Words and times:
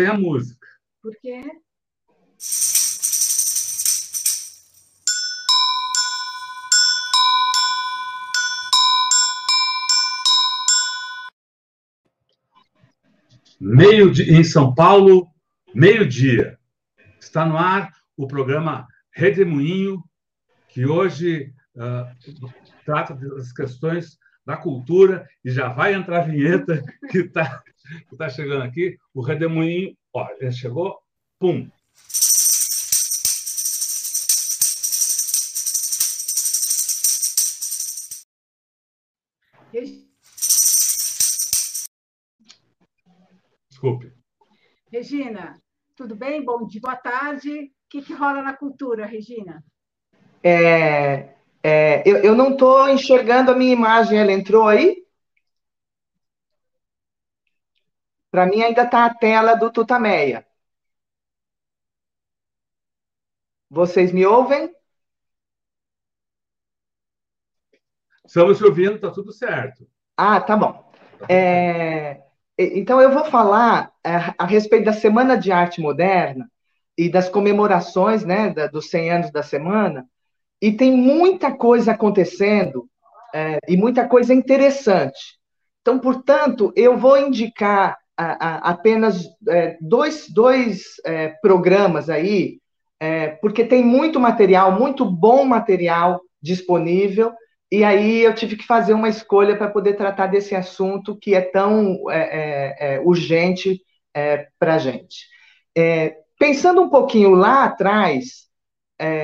sem 0.00 0.06
a 0.06 0.14
música. 0.14 0.66
Por 1.02 1.12
quê? 1.20 1.42
Meio 13.60 14.12
dia, 14.12 14.32
em 14.32 14.44
São 14.44 14.72
Paulo, 14.72 15.26
meio-dia. 15.74 16.56
Está 17.20 17.44
no 17.44 17.56
ar 17.56 17.92
o 18.16 18.28
programa 18.28 18.86
Redemoinho, 19.12 20.00
que 20.68 20.86
hoje 20.86 21.52
uh, 21.74 22.48
trata 22.84 23.14
das 23.14 23.52
questões 23.52 24.16
da 24.46 24.56
cultura, 24.56 25.28
e 25.44 25.50
já 25.50 25.68
vai 25.68 25.92
entrar 25.92 26.20
a 26.20 26.24
vinheta 26.24 26.82
que 27.10 27.18
está 27.18 27.62
que 28.08 28.16
tá 28.16 28.28
chegando 28.28 28.62
aqui. 28.62 28.96
O 29.14 29.20
Redemoinho, 29.20 29.96
ó, 30.12 30.26
já 30.40 30.50
chegou, 30.50 30.98
pum. 31.38 31.68
Desculpe. 43.78 44.12
Regina, 44.90 45.56
tudo 45.94 46.16
bem? 46.16 46.44
Bom 46.44 46.66
dia, 46.66 46.80
boa 46.80 46.96
tarde. 46.96 47.48
O 47.48 47.70
que, 47.88 48.02
que 48.02 48.12
rola 48.12 48.42
na 48.42 48.52
cultura, 48.52 49.06
Regina? 49.06 49.62
É, 50.42 51.34
é, 51.62 52.02
eu, 52.04 52.16
eu 52.18 52.34
não 52.34 52.52
estou 52.52 52.88
enxergando 52.88 53.52
a 53.52 53.54
minha 53.54 53.72
imagem, 53.72 54.18
ela 54.18 54.32
entrou 54.32 54.66
aí? 54.66 55.04
Para 58.30 58.46
mim 58.46 58.62
ainda 58.62 58.82
está 58.82 59.06
a 59.06 59.14
tela 59.14 59.54
do 59.54 59.70
Tutameia. 59.70 60.46
Vocês 63.70 64.12
me 64.12 64.24
ouvem? 64.24 64.74
Estamos 68.24 68.58
te 68.58 68.64
ouvindo, 68.64 68.96
está 68.96 69.10
tudo 69.10 69.32
certo. 69.32 69.86
Ah, 70.16 70.40
tá 70.40 70.56
bom. 70.56 70.92
É, 71.28 72.20
então, 72.58 73.00
eu 73.00 73.10
vou 73.10 73.24
falar 73.24 73.92
a, 74.04 74.08
é, 74.08 74.34
a, 74.36 74.44
respeito 74.44 74.84
da 74.84 74.92
Semana 74.92 75.36
de 75.36 75.50
Arte 75.50 75.80
Moderna 75.80 76.50
e 76.96 77.08
das 77.08 77.28
comemorações 77.28 78.24
né, 78.24 78.50
da, 78.50 78.66
dos 78.66 78.90
100 78.90 79.10
anos 79.10 79.30
da 79.30 79.42
semana, 79.42 80.06
e 80.60 80.72
tem 80.72 80.92
muita 80.92 81.56
coisa 81.56 81.92
acontecendo 81.92 82.88
é, 83.32 83.58
e 83.68 83.76
muita 83.76 84.08
coisa 84.08 84.34
interessante. 84.34 85.38
Então, 85.80 85.98
portanto, 85.98 86.72
eu 86.74 86.98
vou 86.98 87.16
indicar 87.16 87.96
apenas 88.18 89.24
é, 89.48 89.78
dois, 89.80 90.28
dois 90.28 90.94
é, 91.06 91.28
programas 91.40 92.10
aí, 92.10 92.58
é, 92.98 93.28
porque 93.28 93.64
tem 93.64 93.84
muito 93.84 94.18
material, 94.18 94.72
muito 94.72 95.04
bom 95.04 95.44
material 95.44 96.20
disponível, 96.42 97.32
e 97.70 97.84
aí 97.84 98.22
eu 98.22 98.34
tive 98.34 98.56
que 98.56 98.66
fazer 98.66 98.92
uma 98.92 99.08
escolha 99.08 99.56
para 99.56 99.70
poder 99.70 99.94
tratar 99.94 100.26
desse 100.26 100.54
assunto 100.54 101.16
que 101.16 101.34
é 101.34 101.40
tão 101.40 102.10
é, 102.10 102.18
é, 102.18 102.94
é 102.96 103.00
urgente 103.00 103.80
para 104.58 104.74
a 104.74 104.78
gente. 104.78 105.28
Pensando 106.36 106.82
um 106.82 106.88
pouquinho 106.88 107.34
lá 107.36 107.64
atrás, 107.64 108.48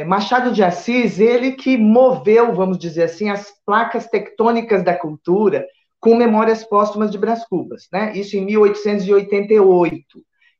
Machado 0.07 0.53
de 0.53 0.63
Assis, 0.63 1.19
ele 1.19 1.53
que 1.53 1.77
moveu, 1.77 2.55
vamos 2.55 2.79
dizer 2.79 3.05
assim, 3.05 3.29
as 3.29 3.51
placas 3.67 4.07
tectônicas 4.07 4.85
da 4.85 4.95
cultura 4.95 5.67
com 6.05 6.15
Memórias 6.15 6.63
Póstumas 6.63 7.11
de 7.11 7.17
Brás 7.17 7.49
Cubas, 7.49 7.89
né? 7.91 8.15
isso 8.15 8.37
em 8.37 8.45
1888. 8.45 10.05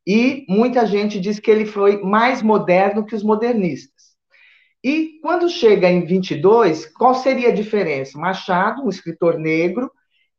E 0.07 0.43
muita 0.49 0.87
gente 0.87 1.19
diz 1.19 1.39
que 1.39 1.51
ele 1.51 1.67
foi 1.67 2.01
mais 2.01 2.41
moderno 2.41 3.05
que 3.05 3.13
os 3.13 3.21
modernistas. 3.21 4.15
E 4.83 5.19
quando 5.21 5.47
chega 5.47 5.87
em 5.87 6.03
22, 6.03 6.87
qual 6.87 7.13
seria 7.13 7.49
a 7.49 7.53
diferença? 7.53 8.17
Machado, 8.17 8.83
um 8.83 8.89
escritor 8.89 9.37
negro, 9.37 9.91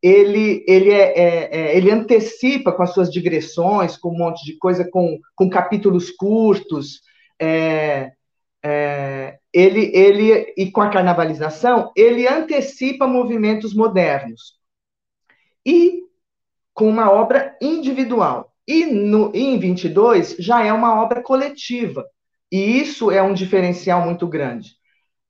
ele, 0.02 0.64
ele, 0.66 0.90
é, 0.90 1.12
é, 1.16 1.48
é, 1.52 1.76
ele 1.76 1.92
antecipa 1.92 2.72
com 2.72 2.82
as 2.82 2.92
suas 2.92 3.08
digressões, 3.08 3.96
com 3.96 4.08
um 4.08 4.18
monte 4.18 4.44
de 4.44 4.58
coisa, 4.58 4.84
com, 4.90 5.20
com 5.36 5.48
capítulos 5.48 6.10
curtos, 6.10 7.00
é, 7.40 8.10
é, 8.60 9.38
ele, 9.52 9.88
ele, 9.94 10.52
e 10.56 10.68
com 10.72 10.80
a 10.80 10.90
carnavalização, 10.90 11.92
ele 11.96 12.26
antecipa 12.26 13.06
movimentos 13.06 13.72
modernos. 13.72 14.56
E 15.66 16.02
com 16.72 16.88
uma 16.88 17.10
obra 17.10 17.56
individual. 17.60 18.52
E 18.68 18.86
no, 18.86 19.32
em 19.34 19.58
22 19.58 20.36
já 20.38 20.64
é 20.64 20.72
uma 20.72 21.02
obra 21.02 21.22
coletiva. 21.22 22.04
E 22.52 22.80
isso 22.80 23.10
é 23.10 23.22
um 23.22 23.34
diferencial 23.34 24.02
muito 24.02 24.26
grande. 24.26 24.76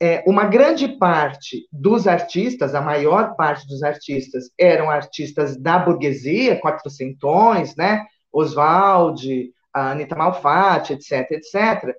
É, 0.00 0.22
uma 0.26 0.44
grande 0.44 0.88
parte 0.88 1.66
dos 1.72 2.06
artistas, 2.06 2.74
a 2.74 2.82
maior 2.82 3.34
parte 3.34 3.66
dos 3.66 3.82
artistas, 3.82 4.50
eram 4.58 4.90
artistas 4.90 5.56
da 5.56 5.78
burguesia, 5.78 6.60
quatrocentões, 6.60 7.74
né? 7.76 8.04
Oswald, 8.30 9.50
Anitta 9.72 10.14
Malfatti, 10.14 10.92
etc, 10.92 11.30
etc. 11.30 11.96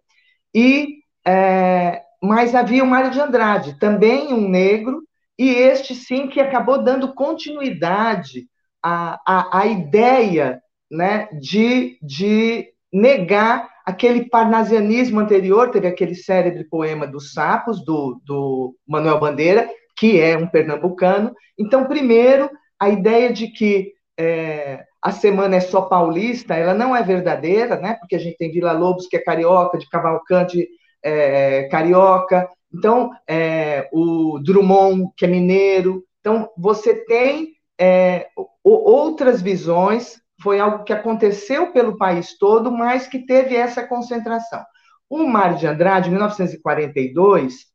E, 0.54 1.00
é, 1.26 2.02
mas 2.22 2.54
havia 2.54 2.84
o 2.84 2.88
Mário 2.88 3.12
de 3.12 3.20
Andrade, 3.20 3.80
também 3.80 4.32
um 4.34 4.48
negro, 4.48 5.07
e 5.38 5.50
este 5.50 5.94
sim 5.94 6.28
que 6.28 6.40
acabou 6.40 6.84
dando 6.84 7.14
continuidade 7.14 8.48
à, 8.84 9.20
à, 9.26 9.60
à 9.60 9.68
ideia 9.68 10.62
né, 10.90 11.28
de, 11.40 11.98
de 12.02 12.68
negar 12.92 13.70
aquele 13.86 14.30
parnasianismo 14.30 15.20
anterior, 15.20 15.72
teve 15.72 15.88
aquele 15.88 16.16
célebre 16.16 16.64
poema 16.66 17.08
dos 17.08 17.32
sapos, 17.32 17.84
do, 17.86 18.22
do 18.26 18.76
Manuel 18.88 19.20
Bandeira, 19.20 19.70
que 19.98 20.20
é 20.20 20.38
um 20.38 20.48
pernambucano. 20.48 21.34
Então, 21.58 21.86
primeiro, 21.86 22.50
a 22.80 22.90
ideia 22.90 23.32
de 23.32 23.48
que 23.48 23.94
é, 24.20 24.84
a 25.02 25.12
semana 25.12 25.56
é 25.56 25.60
só 25.60 25.84
paulista, 25.84 26.56
ela 26.56 26.74
não 26.74 26.96
é 26.96 27.02
verdadeira, 27.02 27.78
né? 27.78 27.96
Porque 28.00 28.16
a 28.16 28.20
gente 28.20 28.38
tem 28.38 28.52
Vila 28.52 28.74
Lobos, 28.74 29.08
que 29.08 29.16
é 29.16 29.24
carioca, 29.24 29.78
de 29.78 29.88
Cavalcante, 29.90 30.68
é, 31.04 31.64
carioca. 31.70 32.50
Então, 32.74 33.12
é, 33.28 33.90
o 33.92 34.40
Drummond, 34.40 35.12
que 35.16 35.26
é 35.26 35.28
mineiro. 35.28 36.04
Então, 36.20 36.50
você 36.58 37.06
tem 37.06 37.54
é, 37.80 38.28
outras 38.64 39.42
visões 39.42 40.20
foi 40.42 40.60
algo 40.60 40.84
que 40.84 40.94
aconteceu 40.94 41.72
pelo 41.72 41.98
país 41.98 42.38
todo, 42.38 42.72
mas 42.72 43.08
que 43.08 43.26
teve 43.26 43.56
essa 43.56 43.86
concentração. 43.86 44.64
O 45.10 45.26
Mário 45.26 45.58
de 45.58 45.66
Andrade, 45.66 46.10
em 46.10 46.12
1942, 46.12 47.66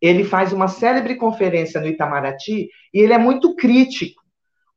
ele 0.00 0.24
faz 0.24 0.52
uma 0.52 0.68
célebre 0.68 1.14
conferência 1.16 1.80
no 1.80 1.86
Itamaraty 1.86 2.68
e 2.92 2.98
ele 2.98 3.12
é 3.12 3.18
muito 3.18 3.54
crítico, 3.54 4.22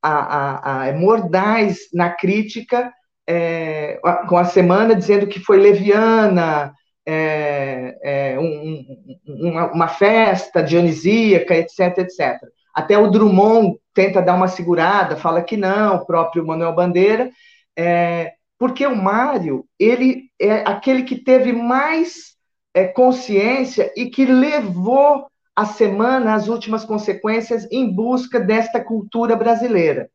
a, 0.01 0.11
a, 0.11 0.81
a 0.81 0.85
é 0.87 0.93
mordaz 0.93 1.79
na 1.93 2.11
crítica 2.11 2.93
é, 3.27 3.99
com 4.29 4.37
a 4.37 4.45
semana, 4.45 4.95
dizendo 4.95 5.27
que 5.27 5.39
foi 5.39 5.57
leviana, 5.57 6.73
é, 7.09 7.97
é, 8.03 8.40
um, 8.40 8.85
uma, 9.25 9.72
uma, 9.72 9.88
festa 9.88 10.62
dionisíaca, 10.62 11.56
etc, 11.56 12.00
etc. 12.00 12.38
Até 12.75 12.97
o 12.97 13.09
Drummond 13.09 13.79
tenta 13.94 14.22
dar 14.22 14.35
uma 14.35 14.50
segurada, 14.50 15.16
fala 15.16 15.41
que 15.41 15.56
não, 15.56 15.95
o 15.95 16.06
próprio 16.06 16.45
Manuel 16.45 16.75
Bandeira, 16.75 17.31
é, 17.78 18.34
porque 18.59 18.85
o 18.85 18.94
Mário, 18.94 19.66
ele 19.79 20.23
é 20.38 20.68
aquele 20.68 21.03
que 21.03 21.16
teve 21.16 21.53
mais 21.53 22.35
é, 22.73 22.85
consciência 22.85 23.89
e 23.95 24.09
que 24.09 24.25
levou 24.25 25.28
a 25.56 25.66
semana 25.66 26.34
às 26.34 26.50
últimas 26.50 26.84
consequências 26.84 27.66
em 27.72 27.89
busca 27.89 28.38
desta 28.38 28.84
cultura 28.84 29.34
brasileira, 29.34 30.09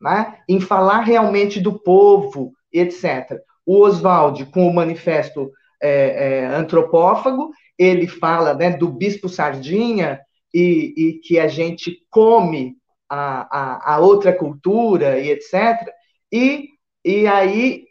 né? 0.00 0.38
em 0.48 0.58
falar 0.58 1.00
realmente 1.00 1.60
do 1.60 1.78
povo, 1.78 2.52
etc. 2.72 3.38
O 3.66 3.82
Oswald, 3.82 4.46
com 4.46 4.66
o 4.66 4.74
manifesto 4.74 5.52
é, 5.82 6.42
é, 6.42 6.46
antropófago, 6.46 7.50
ele 7.78 8.06
fala 8.06 8.54
né, 8.54 8.70
do 8.70 8.88
bispo 8.88 9.28
Sardinha 9.28 10.20
e, 10.52 10.94
e 10.96 11.12
que 11.20 11.38
a 11.38 11.48
gente 11.48 12.04
come 12.10 12.76
a, 13.08 13.46
a, 13.50 13.94
a 13.94 13.98
outra 13.98 14.32
cultura 14.32 15.18
e 15.18 15.30
etc. 15.30 15.88
E, 16.32 16.68
e 17.04 17.26
aí, 17.26 17.84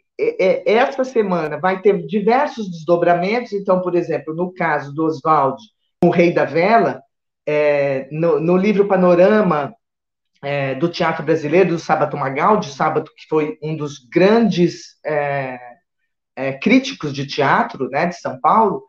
essa 0.66 1.04
semana 1.04 1.58
vai 1.58 1.80
ter 1.80 2.06
diversos 2.06 2.70
desdobramentos. 2.70 3.52
Então, 3.52 3.80
por 3.80 3.94
exemplo, 3.94 4.34
no 4.34 4.52
caso 4.52 4.94
do 4.94 5.04
Oswald, 5.04 5.60
o 6.04 6.10
Rei 6.10 6.32
da 6.32 6.44
Vela, 6.44 7.02
é, 7.46 8.08
no, 8.10 8.38
no, 8.38 8.56
livro 8.56 8.86
Panorama 8.86 9.74
é, 10.42 10.74
do 10.74 10.88
Teatro 10.88 11.24
Brasileiro, 11.24 11.70
do 11.70 11.78
Sábato 11.78 12.16
Magaldi, 12.16 12.70
Sábato 12.70 13.10
que 13.16 13.26
foi 13.28 13.58
um 13.62 13.76
dos 13.76 13.98
grandes 13.98 14.98
é, 15.04 15.58
é 16.40 16.52
críticos 16.52 17.12
de 17.12 17.26
teatro 17.26 17.88
né, 17.90 18.06
de 18.06 18.16
São 18.16 18.40
Paulo, 18.40 18.84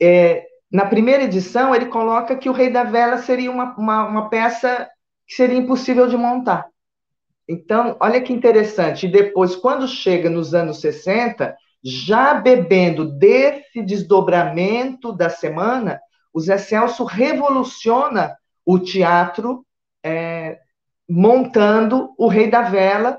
é, 0.00 0.44
na 0.70 0.84
primeira 0.84 1.24
edição 1.24 1.74
ele 1.74 1.86
coloca 1.86 2.36
que 2.36 2.48
o 2.48 2.52
Rei 2.52 2.70
da 2.70 2.84
Vela 2.84 3.18
seria 3.18 3.50
uma, 3.50 3.74
uma, 3.76 4.04
uma 4.06 4.28
peça 4.28 4.88
que 5.26 5.34
seria 5.34 5.56
impossível 5.56 6.06
de 6.06 6.16
montar. 6.16 6.66
Então, 7.48 7.96
olha 8.00 8.20
que 8.20 8.32
interessante. 8.32 9.06
E 9.06 9.10
depois, 9.10 9.56
quando 9.56 9.88
chega 9.88 10.28
nos 10.28 10.54
anos 10.54 10.80
60, 10.80 11.56
já 11.82 12.34
bebendo 12.34 13.06
desse 13.06 13.82
desdobramento 13.82 15.12
da 15.12 15.30
semana, 15.30 15.98
o 16.32 16.40
Zé 16.40 16.58
Celso 16.58 17.04
revoluciona 17.04 18.36
o 18.66 18.78
teatro, 18.78 19.64
é, 20.04 20.58
montando 21.08 22.12
o 22.18 22.28
Rei 22.28 22.50
da 22.50 22.62
Vela, 22.62 23.18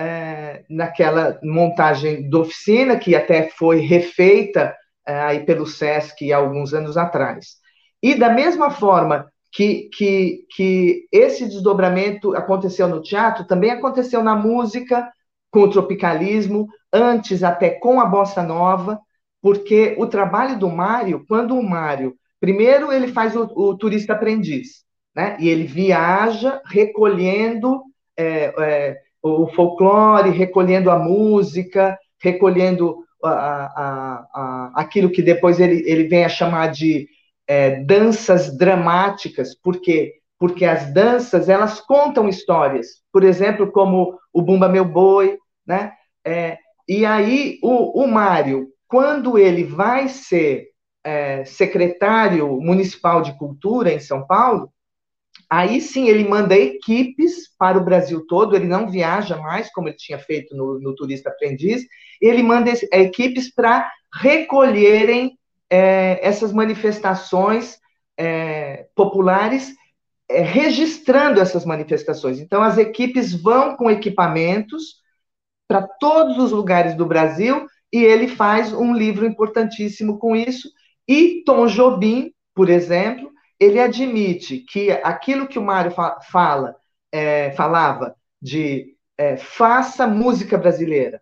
é, 0.00 0.64
naquela 0.70 1.38
montagem 1.42 2.30
da 2.30 2.38
oficina, 2.38 2.98
que 2.98 3.14
até 3.14 3.50
foi 3.50 3.80
refeita 3.80 4.74
é, 5.06 5.20
aí 5.20 5.44
pelo 5.44 5.66
SESC 5.66 6.32
alguns 6.32 6.72
anos 6.72 6.96
atrás. 6.96 7.56
E 8.02 8.14
da 8.14 8.30
mesma 8.30 8.70
forma 8.70 9.30
que, 9.52 9.90
que, 9.92 10.46
que 10.56 11.06
esse 11.12 11.44
desdobramento 11.44 12.34
aconteceu 12.34 12.88
no 12.88 13.02
teatro, 13.02 13.46
também 13.46 13.72
aconteceu 13.72 14.22
na 14.22 14.34
música, 14.34 15.06
com 15.50 15.60
o 15.60 15.70
tropicalismo, 15.70 16.66
antes 16.90 17.42
até 17.42 17.68
com 17.68 18.00
a 18.00 18.06
bossa 18.06 18.42
nova, 18.42 18.98
porque 19.42 19.94
o 19.98 20.06
trabalho 20.06 20.58
do 20.58 20.70
Mário, 20.70 21.26
quando 21.28 21.58
o 21.58 21.62
Mário, 21.62 22.14
primeiro 22.40 22.90
ele 22.90 23.08
faz 23.08 23.36
o, 23.36 23.42
o 23.54 23.76
turista 23.76 24.14
aprendiz, 24.14 24.84
né? 25.14 25.36
E 25.40 25.48
ele 25.48 25.64
viaja 25.64 26.62
recolhendo 26.64 27.82
é, 28.16 28.54
é, 28.58 29.09
o 29.22 29.46
folclore, 29.48 30.30
recolhendo 30.30 30.90
a 30.90 30.98
música, 30.98 31.98
recolhendo 32.20 33.04
a, 33.22 33.30
a, 33.30 34.26
a, 34.34 34.72
aquilo 34.76 35.10
que 35.10 35.22
depois 35.22 35.60
ele, 35.60 35.82
ele 35.86 36.04
vem 36.04 36.24
a 36.24 36.28
chamar 36.28 36.68
de 36.68 37.08
é, 37.46 37.82
danças 37.82 38.56
dramáticas, 38.56 39.54
porque 39.54 40.14
porque 40.38 40.64
as 40.64 40.90
danças 40.94 41.50
elas 41.50 41.82
contam 41.82 42.26
histórias, 42.26 43.02
por 43.12 43.22
exemplo, 43.22 43.70
como 43.70 44.18
o 44.32 44.40
Bumba 44.40 44.70
Meu 44.70 44.86
Boi, 44.86 45.36
né? 45.66 45.92
É, 46.24 46.56
e 46.88 47.04
aí 47.04 47.58
o, 47.62 48.02
o 48.02 48.08
Mário, 48.08 48.68
quando 48.88 49.38
ele 49.38 49.64
vai 49.64 50.08
ser 50.08 50.68
é, 51.04 51.44
secretário 51.44 52.58
municipal 52.58 53.20
de 53.20 53.36
cultura 53.36 53.92
em 53.92 54.00
São 54.00 54.26
Paulo, 54.26 54.72
aí 55.50 55.80
sim 55.80 56.08
ele 56.08 56.28
manda 56.28 56.56
equipes 56.56 57.52
para 57.58 57.76
o 57.76 57.84
Brasil 57.84 58.24
todo, 58.28 58.54
ele 58.54 58.66
não 58.66 58.88
viaja 58.88 59.36
mais 59.36 59.70
como 59.72 59.88
ele 59.88 59.96
tinha 59.96 60.18
feito 60.18 60.56
no, 60.56 60.78
no 60.78 60.94
Turista 60.94 61.28
Aprendiz, 61.28 61.84
ele 62.20 62.42
manda 62.42 62.70
equipes 62.92 63.52
para 63.52 63.90
recolherem 64.14 65.36
é, 65.68 66.18
essas 66.22 66.52
manifestações 66.52 67.78
é, 68.16 68.86
populares, 68.94 69.74
é, 70.28 70.40
registrando 70.42 71.40
essas 71.40 71.64
manifestações. 71.64 72.38
Então, 72.38 72.62
as 72.62 72.78
equipes 72.78 73.34
vão 73.34 73.76
com 73.76 73.90
equipamentos 73.90 75.00
para 75.66 75.82
todos 75.82 76.38
os 76.38 76.52
lugares 76.52 76.94
do 76.94 77.06
Brasil 77.06 77.66
e 77.92 77.98
ele 78.04 78.28
faz 78.28 78.72
um 78.72 78.94
livro 78.94 79.26
importantíssimo 79.26 80.18
com 80.18 80.36
isso. 80.36 80.68
E 81.08 81.42
Tom 81.44 81.66
Jobim, 81.66 82.32
por 82.54 82.68
exemplo, 82.68 83.30
ele 83.60 83.78
admite 83.78 84.60
que 84.60 84.90
aquilo 84.90 85.46
que 85.46 85.58
o 85.58 85.62
Mário 85.62 85.90
fa 85.90 86.18
fala, 86.32 86.74
é, 87.12 87.52
falava 87.52 88.16
de 88.40 88.96
é, 89.18 89.36
faça 89.36 90.06
música 90.06 90.56
brasileira. 90.56 91.20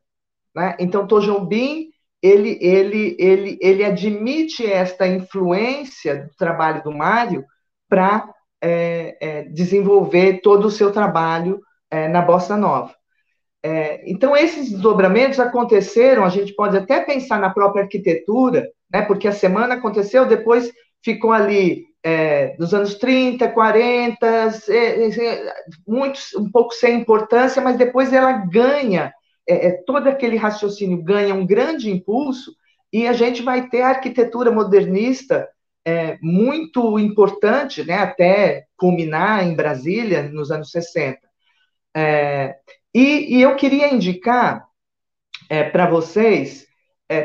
Né? 0.55 0.77
Então, 0.79 1.07
Tom 1.07 1.21
Jobim 1.21 1.91
ele, 2.23 2.59
ele, 2.61 3.17
ele, 3.19 3.59
ele 3.61 3.85
admite 3.85 4.67
esta 4.67 5.07
influência 5.07 6.25
do 6.25 6.37
trabalho 6.37 6.83
do 6.83 6.93
Mário 6.93 7.45
para 7.89 8.29
é, 8.61 9.17
é, 9.21 9.43
desenvolver 9.45 10.41
todo 10.41 10.67
o 10.67 10.71
seu 10.71 10.93
trabalho 10.93 11.61
é, 11.91 12.09
na 12.09 12.21
Bossa 12.21 12.57
Nova. 12.57 12.95
É, 13.63 14.09
então, 14.11 14.37
esses 14.37 14.71
desdobramentos 14.71 15.41
aconteceram, 15.41 16.25
a 16.25 16.29
gente 16.29 16.55
pode 16.55 16.77
até 16.77 17.01
pensar 17.01 17.41
na 17.41 17.51
própria 17.51 17.85
arquitetura, 17.85 18.69
né, 18.93 19.03
porque 19.03 19.29
a 19.29 19.33
semana 19.33 19.75
aconteceu, 19.75 20.27
depois 20.27 20.73
ficou 21.03 21.33
ali 21.33 21.88
é, 22.05 22.57
dos 22.57 22.73
anos 22.73 22.95
30, 22.95 23.49
40, 23.49 24.27
é, 24.69 25.55
muitos, 25.87 26.35
um 26.35 26.51
pouco 26.51 26.73
sem 26.73 27.01
importância, 27.01 27.61
mas 27.61 27.77
depois 27.77 28.13
ela 28.13 28.33
ganha 28.33 29.13
é, 29.49 29.69
é, 29.69 29.73
todo 29.87 30.07
aquele 30.09 30.37
raciocínio 30.37 31.03
ganha 31.03 31.35
um 31.35 31.47
grande 31.47 31.91
impulso 31.91 32.55
e 32.93 33.09
a 33.09 33.15
gente 33.15 33.43
vai 33.43 33.67
ter 33.69 33.81
a 33.81 33.89
arquitetura 33.89 34.53
modernista 34.53 35.49
é, 35.87 36.19
muito 36.21 36.99
importante, 36.99 37.83
né, 37.83 37.95
até 37.95 38.67
culminar 38.77 39.47
em 39.47 39.55
Brasília 39.55 40.25
nos 40.25 40.51
anos 40.51 40.71
60. 40.71 41.19
É, 41.97 42.57
e, 42.95 43.37
e, 43.37 43.43
eu 43.43 43.57
queria 43.57 43.93
indicar 43.93 44.67
é, 45.49 45.65
para 45.65 45.89
vocês, 45.89 46.67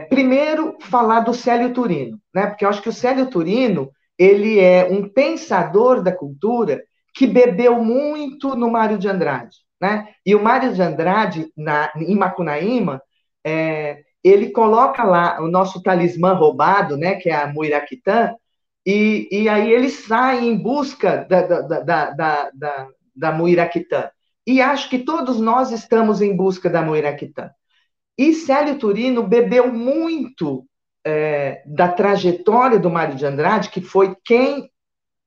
primeiro, 0.10 0.78
falar 0.80 1.22
do 1.22 1.34
Célio 1.34 1.74
Turino, 1.74 2.18
né, 2.34 2.48
porque 2.48 2.64
eu 2.64 2.70
acho 2.70 2.81
que 2.81 2.90
o 2.90 2.94
Célio 2.94 3.30
Turino 3.30 3.92
ele 4.18 4.60
é 4.60 4.88
um 4.89 5.07
pensador 5.07 6.01
da 6.01 6.12
cultura 6.12 6.83
que 7.13 7.27
bebeu 7.27 7.83
muito 7.83 8.56
no 8.56 8.71
Mário 8.71 8.98
de 8.98 9.07
Andrade. 9.07 9.57
Né? 9.80 10.07
E 10.25 10.33
o 10.36 10.44
Mário 10.44 10.74
de 10.74 10.81
Andrade, 10.81 11.51
na, 11.57 11.92
em 11.95 12.15
Macunaíma, 12.15 13.01
é, 13.45 14.04
ele 14.24 14.51
coloca 14.51 15.04
lá 15.04 15.42
o 15.42 15.48
nosso 15.48 15.83
talismã 15.83 16.33
roubado, 16.33 16.95
né, 16.95 17.15
que 17.15 17.30
é 17.30 17.36
a 17.36 17.48
Muiraquitã, 17.48 18.33
e, 18.86 19.27
e 19.31 19.50
aí 19.50 19.71
ele 19.71 19.89
sai 19.89 20.45
em 20.45 20.57
busca 20.57 21.25
da, 21.30 21.42
da, 21.42 21.62
da, 21.62 22.10
da, 22.12 22.51
da, 22.54 22.88
da 23.15 23.31
Muiraquitã. 23.31 24.10
E 24.45 24.62
acho 24.62 24.89
que 24.89 25.00
todos 25.00 25.39
nós 25.39 25.71
estamos 25.71 26.21
em 26.21 26.36
busca 26.36 26.69
da 26.69 26.81
Muiraquitã. 26.81 27.51
E 28.18 28.33
Célio 28.33 28.77
Turino 28.77 29.24
bebeu 29.24 29.71
muito 29.71 30.65
é, 31.05 31.61
da 31.65 31.88
trajetória 31.88 32.79
do 32.79 32.89
Mário 32.89 33.15
de 33.15 33.25
Andrade, 33.25 33.69
que 33.69 33.81
foi 33.81 34.15
quem 34.23 34.71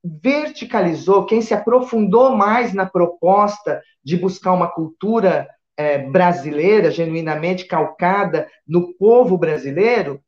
verticalizou, 0.04 1.26
quem 1.26 1.42
se 1.42 1.52
aprofundou 1.52 2.34
mais 2.34 2.72
na 2.72 2.86
proposta 2.86 3.82
de 4.04 4.16
buscar 4.16 4.52
uma 4.52 4.68
cultura 4.68 5.48
é, 5.76 5.98
brasileira, 5.98 6.90
genuinamente 6.90 7.66
calcada 7.66 8.48
no 8.66 8.94
povo 8.94 9.36
brasileiro, 9.36 10.20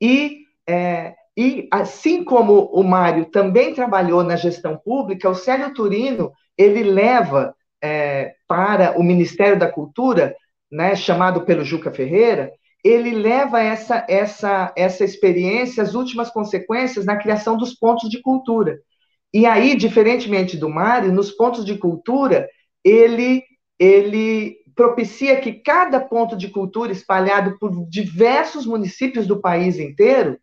e, 0.00 0.40
é, 0.68 1.14
e 1.36 1.68
assim 1.70 2.24
como 2.24 2.64
o 2.72 2.82
Mário 2.82 3.26
também 3.26 3.72
trabalhou 3.72 4.24
na 4.24 4.36
gestão 4.36 4.76
pública, 4.76 5.30
o 5.30 5.34
Célio 5.34 5.72
Turino 5.72 6.32
ele 6.58 6.82
leva 6.82 7.54
é, 7.82 8.34
para 8.46 8.98
o 8.98 9.02
Ministério 9.02 9.58
da 9.58 9.70
Cultura, 9.70 10.36
né, 10.70 10.96
chamado 10.96 11.42
pelo 11.42 11.64
Juca 11.64 11.92
Ferreira, 11.92 12.52
ele 12.82 13.10
leva 13.10 13.60
essa, 13.62 14.04
essa, 14.08 14.72
essa 14.76 15.04
experiência, 15.04 15.82
as 15.82 15.94
últimas 15.94 16.30
consequências 16.30 17.04
na 17.04 17.16
criação 17.16 17.56
dos 17.56 17.74
pontos 17.74 18.10
de 18.10 18.20
cultura. 18.20 18.80
E 19.32 19.46
aí, 19.46 19.76
diferentemente 19.76 20.56
do 20.56 20.68
Mário, 20.68 21.12
nos 21.12 21.30
pontos 21.30 21.64
de 21.64 21.78
cultura, 21.78 22.48
ele, 22.84 23.44
ele 23.78 24.56
propicia 24.74 25.40
que 25.40 25.52
cada 25.52 26.00
ponto 26.00 26.36
de 26.36 26.48
cultura 26.48 26.92
espalhado 26.92 27.56
por 27.58 27.88
diversos 27.88 28.66
municípios 28.66 29.26
do 29.26 29.40
país 29.40 29.78
inteiro, 29.78 30.38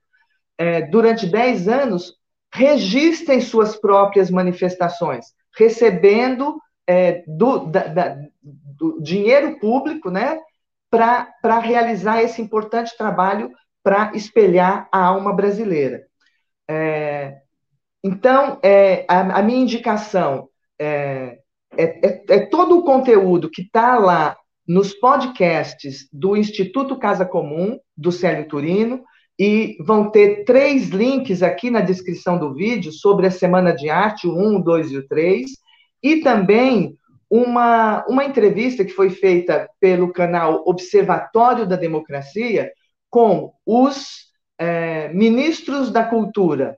é, 0.57 0.81
durante 0.81 1.27
10 1.27 1.67
anos, 1.67 2.13
registrem 2.53 3.41
suas 3.41 3.75
próprias 3.75 4.31
manifestações, 4.31 5.27
recebendo 5.57 6.59
é, 6.87 7.23
do, 7.27 7.59
da, 7.65 7.83
da, 7.87 8.17
do 8.41 8.99
dinheiro 9.01 9.59
público, 9.59 10.09
né, 10.09 10.39
para 10.89 11.59
realizar 11.59 12.21
esse 12.21 12.41
importante 12.41 12.97
trabalho 12.97 13.51
para 13.83 14.11
espelhar 14.15 14.87
a 14.91 15.05
alma 15.05 15.33
brasileira. 15.33 16.03
É, 16.69 17.37
então, 18.03 18.59
é, 18.63 19.05
a, 19.07 19.39
a, 19.39 19.41
minha 19.41 19.61
indicação 19.61 20.49
é, 20.79 21.39
é, 21.77 21.83
é, 22.07 22.23
é 22.29 22.39
todo 22.45 22.77
o 22.77 22.83
conteúdo 22.83 23.49
que 23.49 23.61
está 23.61 23.97
lá 23.97 24.37
nos 24.67 24.93
podcasts 24.93 26.07
do 26.13 26.37
Instituto 26.37 26.97
Casa 26.97 27.25
Comum, 27.25 27.79
do 27.97 28.11
Célio 28.11 28.47
Turino, 28.47 29.03
e 29.39 29.77
vão 29.79 30.11
ter 30.11 30.43
três 30.43 30.89
links 30.89 31.41
aqui 31.41 31.71
na 31.71 31.81
descrição 31.81 32.37
do 32.37 32.53
vídeo 32.53 32.91
sobre 32.91 33.25
a 33.25 33.31
Semana 33.31 33.73
de 33.73 33.89
Arte, 33.89 34.27
o 34.27 34.37
1, 34.37 34.57
o 34.57 34.63
2 34.63 34.91
e 34.91 34.97
o 34.97 35.07
3, 35.07 35.49
e 36.03 36.17
também 36.17 36.98
uma, 37.29 38.05
uma 38.07 38.25
entrevista 38.25 38.83
que 38.83 38.91
foi 38.91 39.09
feita 39.09 39.69
pelo 39.79 40.11
canal 40.11 40.63
Observatório 40.65 41.65
da 41.65 41.75
Democracia 41.75 42.71
com 43.09 43.53
os 43.65 44.29
é, 44.57 45.09
ministros 45.09 45.91
da 45.91 46.03
Cultura, 46.03 46.77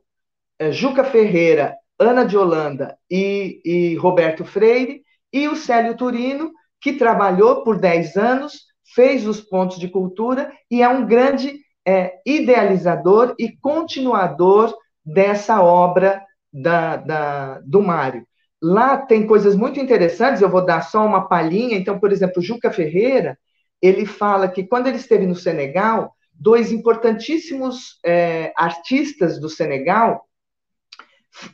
é, 0.60 0.72
Juca 0.72 1.03
Ferreira, 1.03 1.75
Ana 1.98 2.25
de 2.25 2.38
Holanda 2.38 2.98
e, 3.10 3.62
e 3.63 3.96
Roberto 3.96 4.43
Freire, 4.43 5.03
e 5.31 5.48
o 5.48 5.55
Célio 5.55 5.96
Turino, 5.96 6.51
que 6.81 6.93
trabalhou 6.93 7.63
por 7.63 7.79
10 7.79 8.17
anos, 8.17 8.65
fez 8.93 9.25
os 9.25 9.39
pontos 9.39 9.79
de 9.79 9.88
cultura 9.88 10.51
e 10.70 10.81
é 10.81 10.89
um 10.89 11.05
grande 11.05 11.60
é, 11.88 12.20
idealizador 12.25 13.34
e 13.39 13.55
continuador 13.58 14.75
dessa 15.05 15.62
obra 15.62 16.24
da, 16.51 16.98
da, 16.98 17.60
do 17.62 17.81
Mário. 17.81 18.25
Lá 18.62 18.98
tem 18.98 19.25
coisas 19.25 19.56
muito 19.56 19.80
interessantes, 19.80 20.41
eu 20.41 20.50
vou 20.50 20.63
dar 20.63 20.82
só 20.82 21.06
uma 21.06 21.27
palhinha. 21.27 21.77
Então, 21.77 22.00
por 22.00 22.12
exemplo, 22.12 22.41
Juca 22.41 22.72
Ferreira, 22.72 23.38
ele 23.82 24.06
fala 24.06 24.48
que 24.48 24.63
quando 24.63 24.88
ele 24.88 24.98
esteve 24.98 25.25
no 25.25 25.36
Senegal, 25.36 26.13
dois 26.32 26.72
importantíssimos 26.72 28.00
é, 28.06 28.53
artistas 28.56 29.39
do 29.39 29.50
Senegal, 29.50 30.27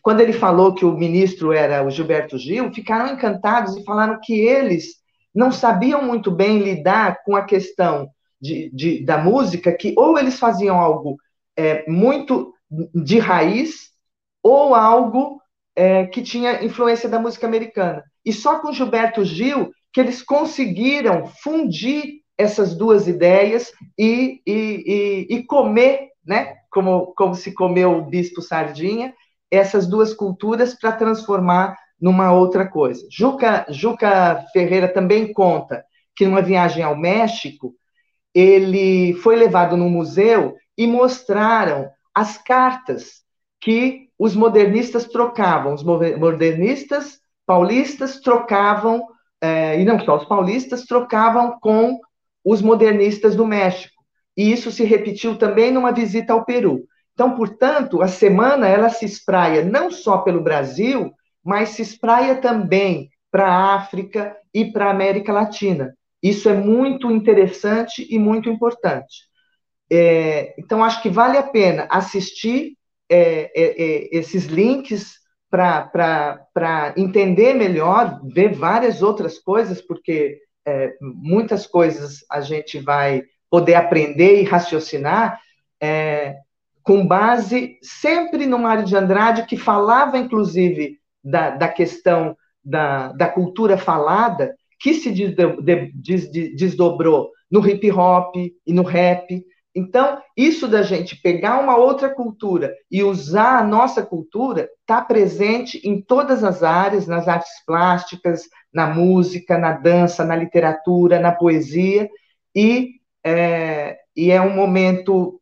quando 0.01 0.21
ele 0.21 0.33
falou 0.33 0.73
que 0.73 0.83
o 0.83 0.97
ministro 0.97 1.53
era 1.53 1.85
o 1.85 1.91
Gilberto 1.91 2.37
Gil, 2.37 2.73
ficaram 2.73 3.13
encantados 3.13 3.77
e 3.77 3.83
falaram 3.83 4.19
que 4.21 4.33
eles 4.33 4.95
não 5.33 5.51
sabiam 5.51 6.01
muito 6.01 6.31
bem 6.31 6.59
lidar 6.59 7.23
com 7.23 7.35
a 7.35 7.45
questão 7.45 8.09
de, 8.41 8.69
de 8.73 9.05
da 9.05 9.17
música, 9.17 9.71
que 9.71 9.93
ou 9.95 10.17
eles 10.17 10.39
faziam 10.39 10.77
algo 10.79 11.17
é, 11.55 11.89
muito 11.89 12.53
de 12.93 13.19
raiz, 13.19 13.91
ou 14.43 14.73
algo 14.73 15.41
é, 15.77 16.07
que 16.07 16.23
tinha 16.23 16.65
influência 16.65 17.07
da 17.07 17.19
música 17.19 17.45
americana. 17.45 18.03
E 18.25 18.33
só 18.33 18.57
com 18.59 18.73
Gilberto 18.73 19.23
Gil 19.23 19.71
que 19.93 20.01
eles 20.01 20.23
conseguiram 20.23 21.27
fundir 21.43 22.21
essas 22.35 22.75
duas 22.75 23.07
ideias 23.07 23.71
e, 23.97 24.41
e, 24.45 25.27
e, 25.29 25.35
e 25.35 25.43
comer, 25.43 26.09
né, 26.25 26.55
como, 26.71 27.13
como 27.15 27.35
se 27.35 27.53
comeu 27.53 27.97
o 27.97 28.05
bispo 28.05 28.41
sardinha, 28.41 29.13
essas 29.51 29.87
duas 29.87 30.13
culturas 30.13 30.73
para 30.73 30.91
transformar 30.91 31.77
numa 32.01 32.31
outra 32.31 32.67
coisa. 32.67 33.07
Juca, 33.11 33.65
Juca 33.69 34.43
Ferreira 34.51 34.87
também 34.87 35.31
conta 35.31 35.83
que 36.15 36.25
numa 36.25 36.41
viagem 36.41 36.83
ao 36.83 36.97
México, 36.97 37.75
ele 38.33 39.13
foi 39.15 39.35
levado 39.35 39.77
no 39.77 39.89
museu 39.89 40.55
e 40.75 40.87
mostraram 40.87 41.89
as 42.13 42.37
cartas 42.37 43.21
que 43.61 44.06
os 44.17 44.35
modernistas 44.35 45.05
trocavam. 45.05 45.73
Os 45.73 45.83
modernistas 45.83 47.19
paulistas 47.45 48.19
trocavam, 48.19 49.07
eh, 49.41 49.81
e 49.81 49.85
não 49.85 49.99
só 49.99 50.17
os 50.17 50.25
paulistas, 50.25 50.85
trocavam 50.85 51.57
com 51.59 51.99
os 52.43 52.61
modernistas 52.61 53.35
do 53.35 53.45
México. 53.45 53.95
E 54.35 54.51
isso 54.51 54.71
se 54.71 54.83
repetiu 54.83 55.37
também 55.37 55.71
numa 55.71 55.91
visita 55.91 56.33
ao 56.33 56.45
Peru. 56.45 56.83
Então, 57.13 57.35
portanto, 57.35 58.01
a 58.01 58.07
semana 58.07 58.67
ela 58.67 58.89
se 58.89 59.05
espraia 59.05 59.65
não 59.65 59.89
só 59.89 60.19
pelo 60.19 60.43
Brasil, 60.43 61.11
mas 61.43 61.69
se 61.69 61.81
espraia 61.81 62.35
também 62.35 63.09
para 63.31 63.47
a 63.47 63.75
África 63.75 64.35
e 64.53 64.65
para 64.65 64.85
a 64.85 64.91
América 64.91 65.33
Latina. 65.33 65.95
Isso 66.21 66.47
é 66.47 66.53
muito 66.53 67.11
interessante 67.11 68.07
e 68.09 68.19
muito 68.19 68.49
importante. 68.49 69.25
É, 69.91 70.53
então, 70.59 70.83
acho 70.83 71.01
que 71.01 71.09
vale 71.09 71.37
a 71.37 71.43
pena 71.43 71.87
assistir 71.89 72.76
é, 73.09 73.51
é, 73.55 73.83
é 73.83 74.17
esses 74.17 74.45
links 74.45 75.15
para 75.49 76.93
entender 76.97 77.53
melhor, 77.53 78.19
ver 78.23 78.53
várias 78.53 79.01
outras 79.01 79.39
coisas, 79.39 79.81
porque 79.81 80.39
é, 80.65 80.93
muitas 81.01 81.65
coisas 81.65 82.25
a 82.29 82.41
gente 82.41 82.79
vai 82.79 83.23
poder 83.49 83.75
aprender 83.75 84.41
e 84.41 84.45
raciocinar 84.45 85.39
é, 85.81 86.35
com 86.83 87.05
base 87.05 87.77
sempre 87.81 88.45
no 88.45 88.59
Mário 88.59 88.85
de 88.85 88.95
Andrade, 88.95 89.45
que 89.45 89.57
falava, 89.57 90.17
inclusive, 90.17 90.97
da, 91.23 91.49
da 91.51 91.67
questão 91.67 92.35
da, 92.63 93.11
da 93.13 93.27
cultura 93.27 93.77
falada, 93.77 94.55
que 94.79 94.93
se 94.93 95.11
desdobrou 96.55 97.31
no 97.49 97.67
hip 97.67 97.91
hop 97.91 98.35
e 98.35 98.73
no 98.73 98.83
rap. 98.83 99.43
Então, 99.77 100.19
isso 100.35 100.67
da 100.67 100.81
gente 100.81 101.21
pegar 101.21 101.59
uma 101.59 101.77
outra 101.77 102.09
cultura 102.09 102.73
e 102.89 103.03
usar 103.03 103.59
a 103.59 103.63
nossa 103.63 104.03
cultura 104.03 104.67
está 104.81 105.03
presente 105.03 105.79
em 105.87 106.01
todas 106.01 106.43
as 106.43 106.63
áreas, 106.63 107.05
nas 107.05 107.27
artes 107.27 107.63
plásticas, 107.63 108.45
na 108.73 108.87
música, 108.87 109.55
na 109.55 109.73
dança, 109.73 110.25
na 110.25 110.35
literatura, 110.35 111.19
na 111.19 111.31
poesia, 111.31 112.09
e 112.55 112.95
é, 113.23 113.99
e 114.15 114.31
é 114.31 114.41
um 114.41 114.55
momento 114.55 115.39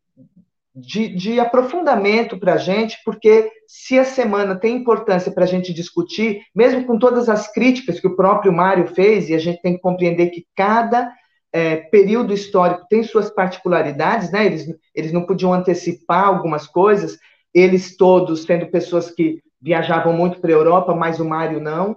de, 0.76 1.16
de 1.16 1.40
aprofundamento 1.40 2.38
para 2.38 2.56
a 2.56 2.58
gente, 2.58 2.98
porque 3.06 3.50
se 3.66 3.98
a 3.98 4.04
semana 4.04 4.60
tem 4.60 4.76
importância 4.76 5.32
para 5.32 5.46
a 5.46 5.48
gente 5.48 5.74
discutir, 5.74 6.42
mesmo 6.54 6.84
com 6.84 7.00
todas 7.00 7.30
as 7.30 7.50
críticas 7.50 8.02
que 8.02 8.08
o 8.08 8.18
próprio 8.18 8.52
Mário 8.52 8.88
fez, 8.88 9.30
e 9.30 9.34
a 9.34 9.40
gente 9.40 9.62
tem 9.62 9.76
que 9.76 9.82
compreender 9.82 10.30
que 10.32 10.46
cada 10.54 11.10
é, 11.56 11.78
período 11.78 12.34
histórico 12.34 12.86
tem 12.90 13.02
suas 13.02 13.30
particularidades, 13.30 14.30
né? 14.30 14.46
Eles, 14.46 14.68
eles 14.94 15.14
não 15.14 15.26
podiam 15.26 15.54
antecipar 15.54 16.26
algumas 16.26 16.68
coisas, 16.68 17.18
eles 17.54 17.96
todos 17.96 18.44
sendo 18.44 18.68
pessoas 18.68 19.10
que 19.10 19.42
viajavam 19.62 20.12
muito 20.12 20.42
para 20.42 20.50
a 20.50 20.54
Europa, 20.54 20.94
mas 20.94 21.18
o 21.18 21.24
Mário 21.24 21.62
não. 21.62 21.96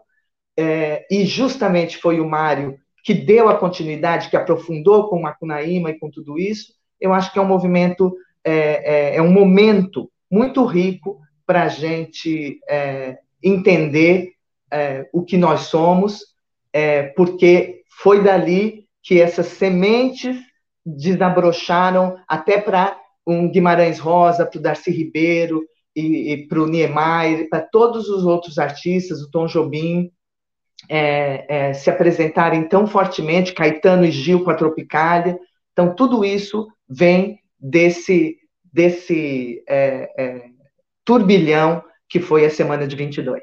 É, 0.56 1.04
e 1.10 1.24
justamente 1.24 1.98
foi 1.98 2.20
o 2.20 2.28
Mário 2.28 2.78
que 3.02 3.12
deu 3.12 3.48
a 3.48 3.58
continuidade, 3.58 4.30
que 4.30 4.36
aprofundou 4.36 5.08
com 5.08 5.20
Macunaíma 5.20 5.90
e 5.90 5.98
com 5.98 6.08
tudo 6.08 6.38
isso, 6.38 6.74
eu 7.00 7.12
acho 7.12 7.32
que 7.32 7.38
é 7.40 7.42
um 7.42 7.46
movimento, 7.46 8.14
é, 8.44 9.14
é, 9.14 9.16
é 9.16 9.22
um 9.22 9.32
momento 9.32 10.08
muito 10.30 10.64
rico 10.66 11.18
para 11.44 11.64
a 11.64 11.68
gente 11.68 12.60
é, 12.68 13.18
entender 13.42 14.34
é, 14.70 15.08
o 15.12 15.24
que 15.24 15.36
nós 15.36 15.62
somos, 15.62 16.20
porque 17.16 17.82
foi 18.02 18.22
dali 18.22 18.77
que 19.08 19.22
essas 19.22 19.46
sementes 19.46 20.36
desabrocharam 20.84 22.18
até 22.28 22.60
para 22.60 22.94
um 23.26 23.50
Guimarães 23.50 23.98
Rosa, 23.98 24.44
para 24.44 24.58
o 24.58 24.62
Darcy 24.62 24.90
Ribeiro 24.90 25.64
e, 25.96 26.34
e 26.34 26.46
para 26.46 26.60
o 26.60 26.66
Niemeyer, 26.66 27.48
para 27.48 27.62
todos 27.62 28.10
os 28.10 28.26
outros 28.26 28.58
artistas, 28.58 29.22
o 29.22 29.30
Tom 29.30 29.46
Jobim, 29.46 30.10
é, 30.90 31.46
é, 31.48 31.72
se 31.72 31.88
apresentarem 31.88 32.68
tão 32.68 32.86
fortemente, 32.86 33.54
Caetano 33.54 34.04
e 34.04 34.10
Gil 34.10 34.44
com 34.44 34.50
a 34.50 34.54
Tropicália. 34.54 35.38
Então, 35.72 35.94
tudo 35.94 36.22
isso 36.22 36.68
vem 36.86 37.40
desse, 37.58 38.36
desse 38.70 39.64
é, 39.66 40.10
é 40.18 40.44
turbilhão 41.02 41.82
que 42.10 42.20
foi 42.20 42.44
a 42.44 42.50
semana 42.50 42.86
de 42.86 42.94
22. 42.94 43.42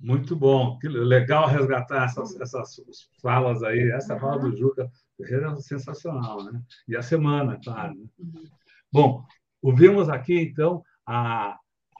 Muito 0.00 0.34
bom, 0.34 0.78
que 0.78 0.88
legal 0.88 1.46
resgatar 1.46 2.06
essas, 2.06 2.34
essas 2.40 2.80
falas 3.20 3.62
aí. 3.62 3.90
Essa 3.90 4.18
fala 4.18 4.38
do 4.38 4.56
Juca 4.56 4.90
Ferreira 5.14 5.52
é 5.52 5.56
sensacional, 5.56 6.42
né? 6.42 6.62
E 6.88 6.96
a 6.96 7.02
semana, 7.02 7.60
claro. 7.62 7.94
Né? 7.94 8.06
Uhum. 8.18 8.44
Bom, 8.90 9.24
ouvimos 9.60 10.08
aqui 10.08 10.40
então 10.40 10.82
a 11.06 11.58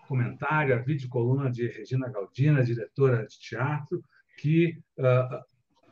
comentário, 0.09 0.75
a 0.75 0.79
vídeo 0.79 1.11
coluna 1.11 1.51
de 1.51 1.69
Regina 1.69 2.09
Galdina, 2.09 2.65
diretora 2.65 3.27
de 3.27 3.39
teatro, 3.39 4.03
que 4.39 4.79
uh, 4.99 5.45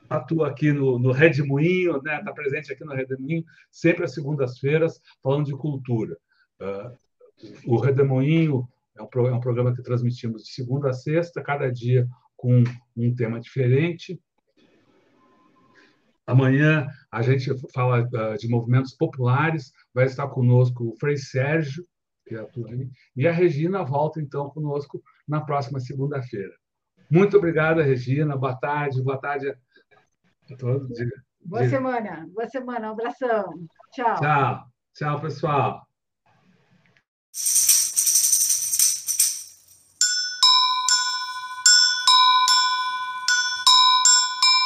atua 0.08 0.48
aqui 0.48 0.72
no, 0.72 0.98
no 0.98 1.12
Redemoinho, 1.12 1.98
está 1.98 2.18
né? 2.18 2.24
Tá 2.24 2.32
presente 2.32 2.72
aqui 2.72 2.84
no 2.84 2.94
Redemoinho, 2.94 3.44
sempre 3.70 4.04
às 4.04 4.14
segundas-feiras, 4.14 5.00
falando 5.22 5.44
de 5.44 5.52
cultura. 5.52 6.16
Uh, 6.58 6.96
o 7.66 7.78
Redemoinho 7.78 8.66
é 8.98 9.02
um, 9.02 9.26
é 9.26 9.32
um 9.32 9.40
programa 9.40 9.74
que 9.74 9.82
transmitimos 9.82 10.42
de 10.42 10.50
segunda 10.50 10.90
a 10.90 10.92
sexta, 10.92 11.42
cada 11.42 11.70
dia 11.70 12.06
com 12.36 12.62
um 12.96 13.14
tema 13.14 13.40
diferente. 13.40 14.20
Amanhã 16.26 16.86
a 17.10 17.22
gente 17.22 17.50
fala 17.72 18.02
uh, 18.02 18.36
de 18.36 18.48
movimentos 18.48 18.94
populares, 18.94 19.72
vai 19.94 20.04
estar 20.04 20.28
conosco 20.28 20.90
o 20.90 20.96
Frei 20.98 21.16
Sérgio, 21.16 21.86
que 22.26 22.36
atua 22.36 22.70
aí. 22.70 22.90
E 23.16 23.26
a 23.26 23.32
Regina 23.32 23.82
volta, 23.82 24.20
então, 24.20 24.50
conosco 24.50 25.02
na 25.26 25.40
próxima 25.40 25.80
segunda-feira. 25.80 26.54
Muito 27.10 27.38
obrigada, 27.38 27.82
Regina. 27.82 28.36
Boa 28.36 28.54
tarde, 28.54 29.02
boa 29.02 29.16
tarde 29.16 29.48
a 29.48 30.56
todos. 30.56 30.98
Boa 31.40 31.66
semana, 31.66 32.28
boa 32.34 32.48
semana, 32.48 32.88
um 32.88 32.92
abração. 32.92 33.66
Tchau. 33.92 34.20
Tchau, 34.20 34.66
tchau, 34.94 35.20
pessoal. 35.20 35.88